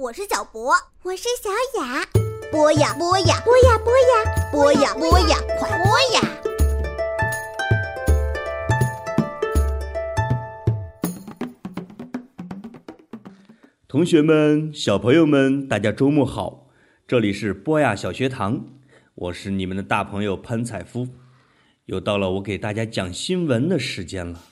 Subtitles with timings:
[0.00, 0.72] 我是小博，
[1.02, 1.50] 我是小
[1.80, 2.06] 雅。
[2.52, 6.20] 播呀播呀播呀播呀播呀播呀，快播呀！
[13.88, 16.68] 同学们、小朋友们，大家周末好！
[17.04, 18.66] 这里是波雅小学堂，
[19.16, 21.08] 我是你们的大朋友潘采夫，
[21.86, 24.44] 又到了我给大家讲新闻的时间了。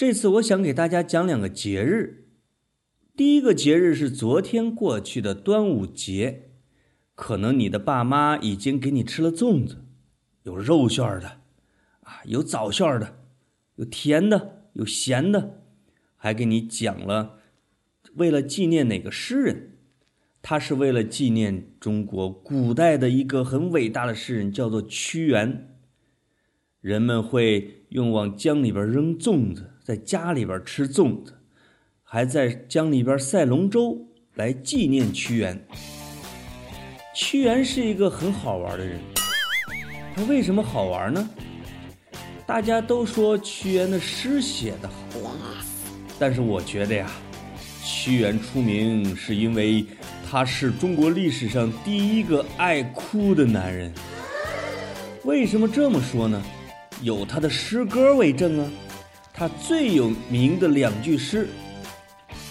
[0.00, 2.30] 这次我想给大家讲两个节日。
[3.14, 6.52] 第一个节日是昨天过去的端午节，
[7.14, 9.84] 可能你的爸妈已经给你吃了粽子，
[10.44, 11.42] 有肉馅儿的，
[12.00, 13.18] 啊，有枣馅儿的，
[13.74, 15.60] 有甜的，有咸的，
[16.16, 17.40] 还给你讲了，
[18.14, 19.72] 为了纪念哪个诗人，
[20.40, 25.66] 他是为了纪念中国古代的一个很伟大的诗人，叫做屈原。
[26.80, 29.72] 人们会用往江里边扔粽子。
[29.90, 31.34] 在家里边吃粽子，
[32.04, 33.98] 还在江里边赛龙舟
[34.34, 35.60] 来纪念屈原。
[37.12, 39.00] 屈原是一个很好玩的人，
[40.14, 41.28] 他为什么好玩呢？
[42.46, 44.94] 大家都说屈原的诗写得好，
[46.20, 47.10] 但是我觉得呀，
[47.84, 49.84] 屈原出名是因为
[50.30, 53.92] 他是中国历史上第一个爱哭的男人。
[55.24, 56.40] 为什么这么说呢？
[57.02, 58.70] 有他的诗歌为证啊。
[59.40, 61.48] 他最有名的两句诗，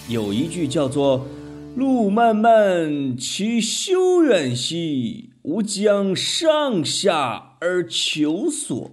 [0.07, 1.27] 有一句叫做
[1.77, 8.89] “路漫漫其修远兮，吾将上下而求索”。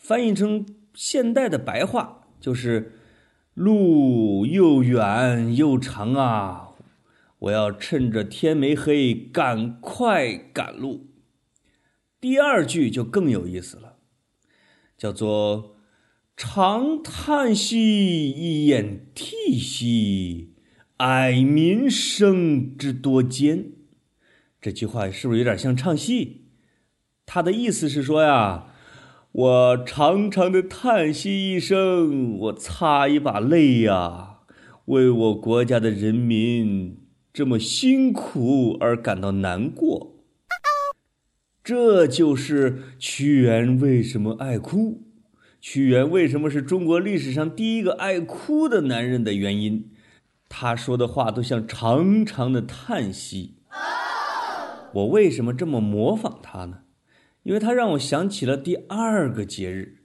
[0.00, 0.64] 翻译成
[0.94, 2.98] 现代的白话就是
[3.52, 6.70] ：“路又远又长啊，
[7.40, 11.08] 我要趁着天没黑赶快赶路。”
[12.18, 13.96] 第二句就更有意思了，
[14.96, 15.74] 叫做。
[16.40, 20.52] 长叹息，一咽涕兮，
[20.98, 23.72] 哀民生之多艰。
[24.60, 26.42] 这句话是不是有点像唱戏？
[27.26, 28.66] 他的意思是说呀，
[29.32, 34.42] 我长长的叹息一声，我擦一把泪呀，
[34.84, 36.98] 为我国家的人民
[37.32, 40.14] 这么辛苦而感到难过。
[41.64, 45.07] 这就是屈原为什么爱哭。
[45.60, 49.90] 屈原为什么是中国历史上第一个爱哭的男人的原因？
[50.48, 53.56] 他说的话都像长长的叹息。
[54.94, 56.80] 我为什么这么模仿他呢？
[57.42, 60.02] 因为他让我想起了第二个节日，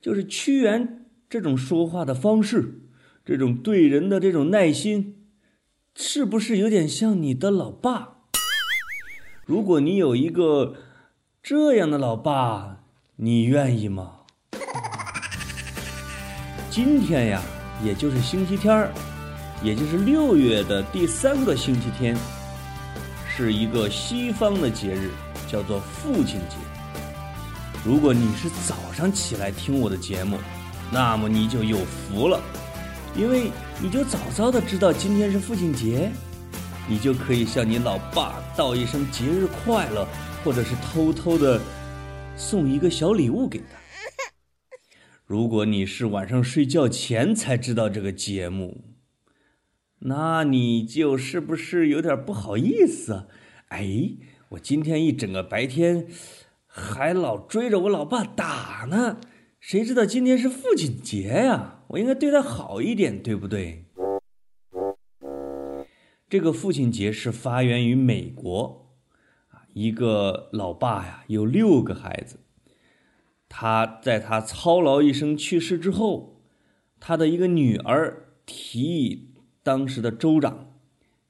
[0.00, 2.80] 就是屈原这种说话的方式，
[3.24, 5.26] 这种对人的这种耐心，
[5.94, 8.18] 是不是有点像你的老爸？
[9.44, 10.76] 如果你有一个
[11.42, 12.84] 这样的老爸，
[13.16, 14.23] 你愿意吗？
[16.74, 17.40] 今天呀，
[17.84, 18.90] 也就是星期天儿，
[19.62, 22.16] 也就是六月的第三个星期天，
[23.28, 25.12] 是一个西方的节日，
[25.46, 26.56] 叫做父亲节。
[27.84, 30.36] 如果你是早上起来听我的节目，
[30.90, 32.40] 那么你就有福了，
[33.14, 36.10] 因为你就早早的知道今天是父亲节，
[36.88, 40.04] 你就可以向你老爸道一声节日快乐，
[40.42, 41.60] 或者是偷偷的
[42.36, 43.83] 送一个小礼物给他。
[45.26, 48.84] 如果你是晚上睡觉前才知道这个节目，
[50.00, 53.26] 那你就是不是有点不好意思？
[53.68, 54.18] 哎，
[54.50, 56.06] 我今天一整个白天
[56.66, 59.18] 还老追着我老爸打呢，
[59.58, 61.84] 谁知道今天是父亲节呀？
[61.88, 63.86] 我应该对他好一点，对不对？
[66.28, 68.90] 这个父亲节是发源于美国，
[69.48, 72.40] 啊，一个老爸呀有六个孩子。
[73.56, 76.42] 他在他操劳一生去世之后，
[76.98, 80.74] 他的一个女儿提议当时的州长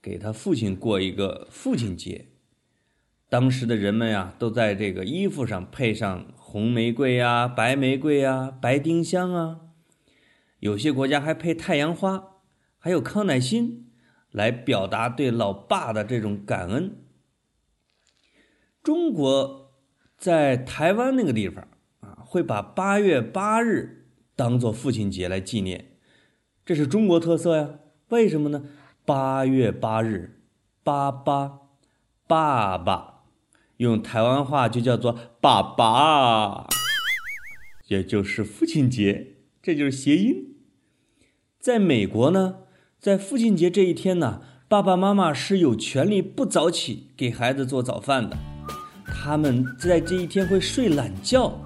[0.01, 2.29] 给他父亲过一个父亲节。
[3.29, 9.61] 当时的人们呀，都在这个衣服上配上红玫瑰呀、白玫瑰呀、白丁香啊，
[10.61, 12.41] 有些国家还配太阳花，
[12.79, 13.91] 还有康乃馨，
[14.31, 16.97] 来表达对老爸的这种感恩。
[18.83, 19.75] 中国
[20.17, 21.69] 在台湾那个地方。
[22.35, 25.93] 会把八月八日当做父亲节来纪念，
[26.67, 27.69] 这是中国特色呀。
[28.09, 28.65] 为什么呢？
[29.05, 30.43] 八月八日
[30.83, 31.61] 爸爸，
[32.27, 33.23] 爸爸，
[33.77, 36.67] 用台湾话就叫做爸爸，
[37.87, 40.57] 也就是父亲节，这就是谐音。
[41.61, 42.57] 在美国呢，
[42.99, 48.37] 在父亲节这一天呢，爸爸妈妈是有权利不早起给孩子做早饭的，
[49.07, 51.65] 他们在这一天会睡懒觉。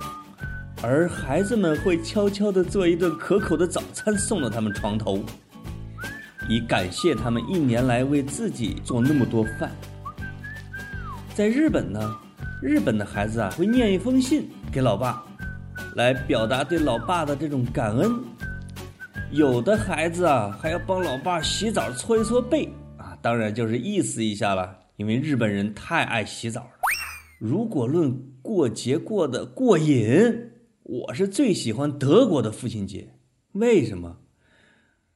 [0.81, 5.19] 而孩子们会悄悄地做一顿可口的早餐送到他们床头，
[6.49, 9.73] 以感谢他们一年来为自己做那么多饭。
[11.35, 12.17] 在日本呢，
[12.63, 15.21] 日本的孩子啊会念一封信给老爸，
[15.97, 18.13] 来表达对老爸的这种感恩。
[19.33, 26.71] 有的孩子啊还要帮老爸洗澡搓一搓背啊，当然就是意思一下了，因为日本人太爱洗澡了。
[27.41, 30.53] 如果论过节过得过瘾。
[30.89, 33.13] 我是最喜欢德国的父亲节，
[33.53, 34.21] 为什么？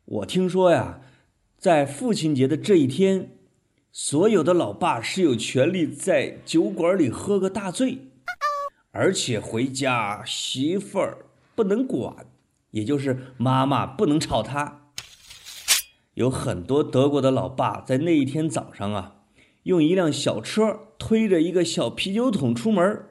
[0.04, 1.00] 我听说呀，
[1.56, 3.38] 在父亲节的这一天，
[3.90, 8.00] 所有的老爸是有权利在酒馆里喝个大醉，
[8.90, 11.24] 而且回家媳妇儿
[11.54, 12.26] 不能管，
[12.72, 14.90] 也就是妈妈不能吵他。
[16.12, 19.22] 有很多德国的老爸在那一天早上啊，
[19.62, 23.06] 用一辆小车推着一个小啤酒桶出门。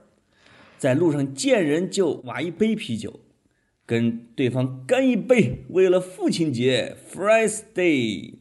[0.82, 3.20] 在路上见人就挖一杯啤酒，
[3.86, 8.40] 跟对方干一杯，为了父亲节 （Friday），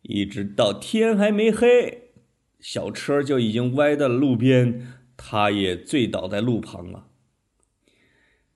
[0.00, 2.12] 一直到天还没黑，
[2.58, 7.08] 小车就已经歪到了路边，他也醉倒在路旁了。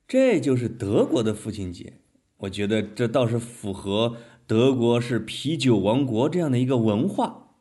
[0.07, 1.99] 这就是德国的父亲节，
[2.37, 4.17] 我觉得这倒是符合
[4.47, 7.57] 德国是啤酒王国这样的一个文化。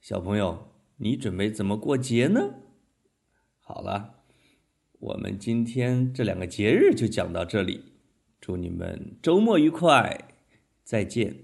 [0.00, 0.68] 小朋友，
[0.98, 2.60] 你准备怎么过节呢？
[3.66, 4.16] 好了，
[5.00, 7.82] 我们今天这两个节日就讲到这里，
[8.38, 10.28] 祝你们周末愉快，
[10.84, 11.43] 再见。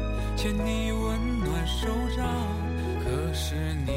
[0.41, 2.25] 牵你温暖手掌，
[3.03, 3.53] 可是
[3.85, 3.91] 你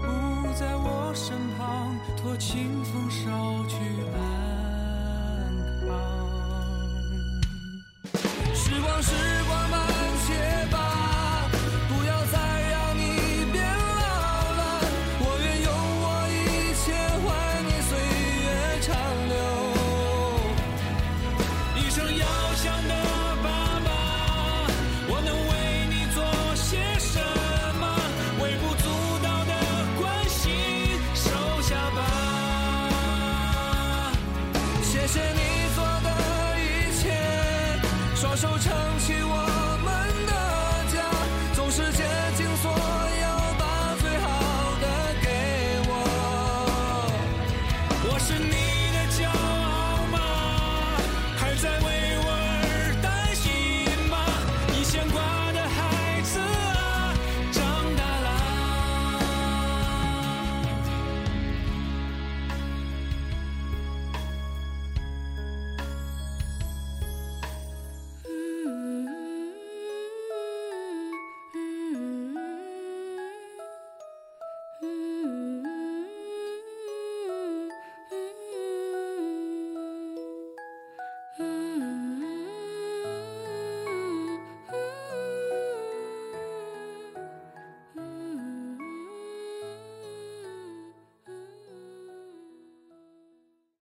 [0.00, 0.06] 不
[0.54, 3.74] 在我身旁，托清风捎去
[4.14, 4.16] 安
[5.80, 5.90] 康。
[8.54, 9.10] 时光，时
[9.48, 9.74] 光慢
[10.22, 10.30] 些
[10.70, 11.50] 吧，
[11.88, 12.38] 不要再
[12.70, 13.02] 让你
[13.50, 14.06] 变老
[14.54, 14.62] 了。
[15.18, 16.86] 我愿用我一切
[17.18, 17.26] 换
[17.66, 17.90] 你岁
[18.44, 18.46] 月
[18.80, 18.94] 长
[19.26, 19.34] 留，
[21.82, 22.22] 一生要
[22.62, 23.23] 强的。